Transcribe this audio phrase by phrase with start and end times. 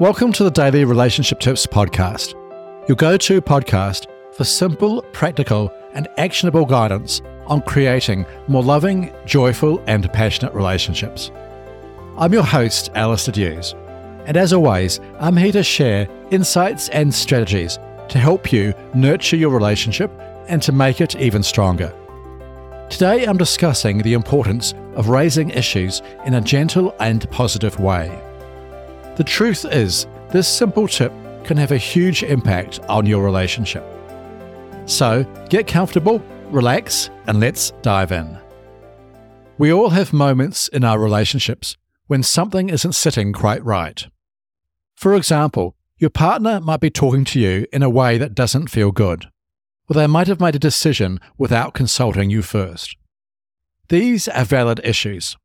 [0.00, 2.34] Welcome to the Daily Relationship Tips Podcast,
[2.88, 9.82] your go to podcast for simple, practical, and actionable guidance on creating more loving, joyful,
[9.88, 11.32] and passionate relationships.
[12.16, 13.74] I'm your host, Alastair Duhs,
[14.24, 19.50] and as always, I'm here to share insights and strategies to help you nurture your
[19.50, 20.12] relationship
[20.46, 21.92] and to make it even stronger.
[22.88, 28.27] Today, I'm discussing the importance of raising issues in a gentle and positive way.
[29.18, 33.84] The truth is, this simple tip can have a huge impact on your relationship.
[34.86, 38.38] So, get comfortable, relax, and let's dive in.
[39.58, 41.76] We all have moments in our relationships
[42.06, 44.06] when something isn't sitting quite right.
[44.94, 48.92] For example, your partner might be talking to you in a way that doesn't feel
[48.92, 49.24] good,
[49.90, 52.96] or they might have made a decision without consulting you first.
[53.88, 55.36] These are valid issues,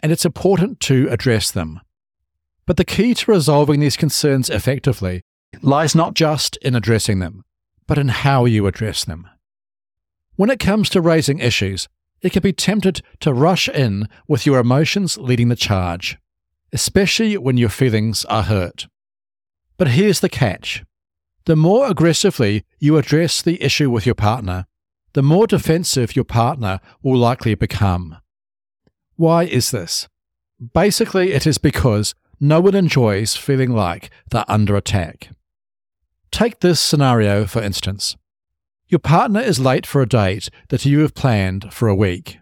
[0.00, 1.80] and it's important to address them.
[2.66, 5.22] But the key to resolving these concerns effectively
[5.60, 7.44] lies not just in addressing them,
[7.86, 9.28] but in how you address them.
[10.36, 11.88] When it comes to raising issues,
[12.22, 16.18] it can be tempted to rush in with your emotions leading the charge,
[16.72, 18.86] especially when your feelings are hurt.
[19.76, 20.84] But here's the catch
[21.44, 24.66] the more aggressively you address the issue with your partner,
[25.12, 28.16] the more defensive your partner will likely become.
[29.16, 30.08] Why is this?
[30.72, 35.28] Basically, it is because no one enjoys feeling like they're under attack.
[36.32, 38.16] Take this scenario, for instance.
[38.88, 42.38] Your partner is late for a date that you have planned for a week.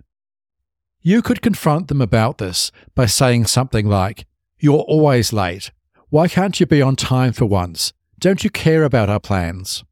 [1.02, 4.24] You could confront them about this by saying something like,
[4.58, 5.70] You're always late.
[6.08, 7.92] Why can't you be on time for once?
[8.18, 9.84] Don't you care about our plans?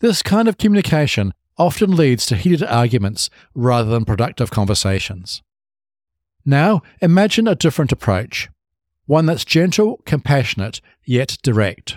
[0.00, 5.42] This kind of communication often leads to heated arguments rather than productive conversations.
[6.44, 8.50] Now, imagine a different approach
[9.06, 11.96] one that's gentle, compassionate, yet direct.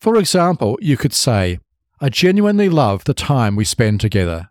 [0.00, 1.58] For example, you could say,
[2.00, 4.50] I genuinely love the time we spend together.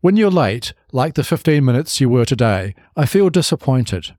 [0.00, 4.14] When you're late, like the 15 minutes you were today, I feel disappointed.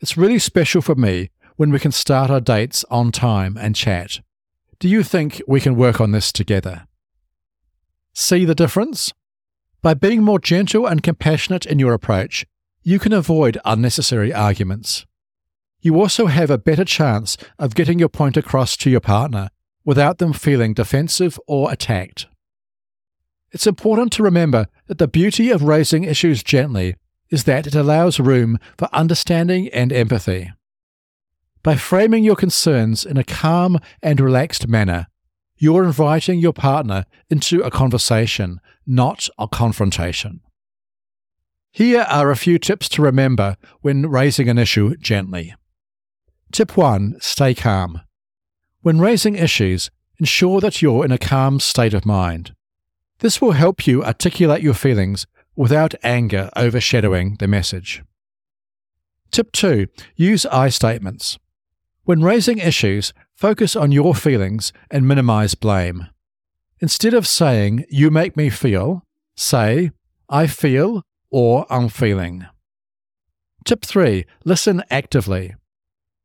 [0.00, 4.20] It's really special for me when we can start our dates on time and chat.
[4.78, 6.86] Do you think we can work on this together?
[8.14, 9.12] See the difference?
[9.82, 12.46] By being more gentle and compassionate in your approach,
[12.82, 15.06] you can avoid unnecessary arguments
[15.80, 19.50] you also have a better chance of getting your point across to your partner
[19.84, 22.26] without them feeling defensive or attacked.
[23.52, 26.96] It's important to remember that the beauty of raising issues gently
[27.30, 30.52] is that it allows room for understanding and empathy.
[31.62, 35.06] By framing your concerns in a calm and relaxed manner,
[35.56, 40.40] you're inviting your partner into a conversation, not a confrontation.
[41.70, 45.54] Here are a few tips to remember when raising an issue gently.
[46.52, 48.00] Tip 1 Stay calm.
[48.82, 49.88] When raising issues,
[50.18, 52.54] ensure that you're in a calm state of mind.
[53.20, 58.02] This will help you articulate your feelings without anger overshadowing the message.
[59.30, 61.38] Tip 2 Use I statements.
[62.02, 66.08] When raising issues, focus on your feelings and minimize blame.
[66.80, 69.04] Instead of saying, You make me feel,
[69.36, 69.92] say,
[70.28, 72.46] I feel or I'm feeling.
[73.64, 75.54] Tip 3 Listen actively.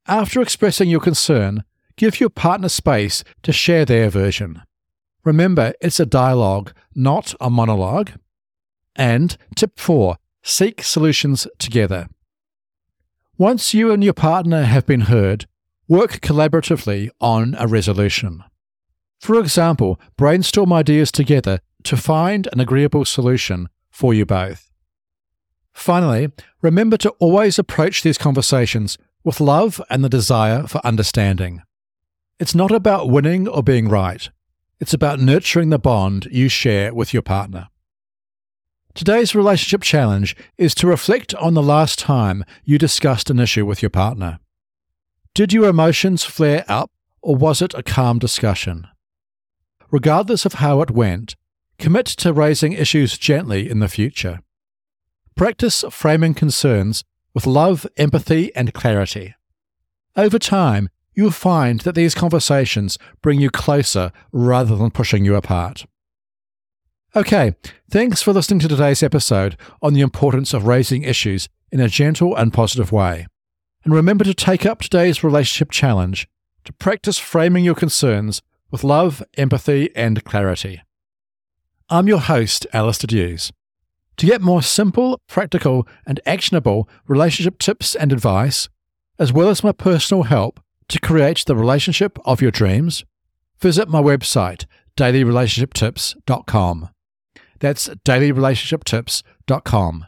[0.07, 1.63] After expressing your concern,
[1.95, 4.61] give your partner space to share their version.
[5.23, 8.11] Remember, it's a dialogue, not a monologue.
[8.95, 12.07] And tip four seek solutions together.
[13.37, 15.47] Once you and your partner have been heard,
[15.87, 18.43] work collaboratively on a resolution.
[19.19, 24.69] For example, brainstorm ideas together to find an agreeable solution for you both.
[25.73, 31.63] Finally, remember to always approach these conversations with love and the desire for understanding.
[32.39, 34.29] It's not about winning or being right,
[34.79, 37.67] it's about nurturing the bond you share with your partner.
[38.93, 43.81] Today's relationship challenge is to reflect on the last time you discussed an issue with
[43.81, 44.39] your partner.
[45.33, 46.91] Did your emotions flare up,
[47.21, 48.87] or was it a calm discussion?
[49.91, 51.35] Regardless of how it went,
[51.77, 54.39] commit to raising issues gently in the future.
[55.35, 57.03] Practice framing concerns
[57.35, 59.35] with love, empathy, and clarity.
[60.15, 65.85] Over time, you'll find that these conversations bring you closer rather than pushing you apart.
[67.15, 67.53] Okay,
[67.89, 72.35] thanks for listening to today's episode on the importance of raising issues in a gentle
[72.35, 73.27] and positive way.
[73.83, 76.27] And remember to take up today's relationship challenge
[76.63, 78.41] to practice framing your concerns
[78.71, 80.81] with love, empathy, and clarity.
[81.89, 83.51] I'm your host, Alastair Duhs.
[84.17, 88.69] To get more simple, practical, and actionable relationship tips and advice,
[89.19, 90.59] as well as my personal help
[90.89, 93.05] To create the relationship of your dreams,
[93.59, 94.65] visit my website,
[94.97, 96.89] dailyrelationshiptips.com.
[97.59, 100.05] That's dailyrelationshiptips.com.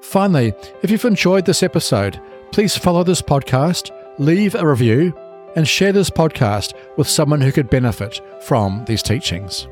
[0.00, 2.18] Finally, if you've enjoyed this episode,
[2.52, 5.14] please follow this podcast, leave a review,
[5.56, 9.66] and share this podcast with someone who could benefit from these teachings.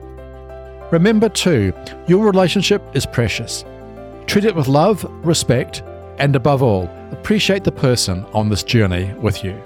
[0.95, 1.73] Remember, too,
[2.07, 3.65] your relationship is precious.
[4.29, 5.83] Treat it with love, respect,
[6.19, 9.61] and above all, appreciate the person on this journey with you.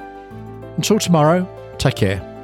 [0.77, 1.47] Until tomorrow,
[1.77, 2.38] take care.